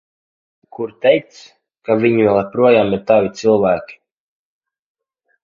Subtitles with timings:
[0.77, 1.43] Kur teikts,
[1.89, 4.01] ka viņi vēl joprojām ir tavi cilvēki?